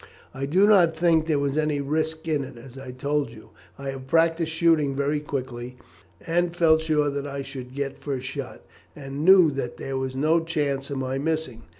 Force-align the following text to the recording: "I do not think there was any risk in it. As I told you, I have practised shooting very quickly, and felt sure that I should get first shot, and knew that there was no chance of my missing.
"I 0.33 0.47
do 0.47 0.65
not 0.65 0.97
think 0.97 1.27
there 1.27 1.37
was 1.37 1.59
any 1.59 1.79
risk 1.79 2.27
in 2.27 2.43
it. 2.43 2.57
As 2.57 2.75
I 2.75 2.89
told 2.89 3.29
you, 3.29 3.51
I 3.77 3.89
have 3.89 4.07
practised 4.07 4.49
shooting 4.51 4.95
very 4.95 5.19
quickly, 5.19 5.77
and 6.25 6.55
felt 6.55 6.81
sure 6.81 7.11
that 7.11 7.27
I 7.27 7.43
should 7.43 7.71
get 7.75 7.99
first 7.99 8.25
shot, 8.25 8.63
and 8.95 9.23
knew 9.23 9.51
that 9.51 9.77
there 9.77 9.97
was 9.97 10.15
no 10.15 10.39
chance 10.43 10.89
of 10.89 10.97
my 10.97 11.19
missing. 11.19 11.65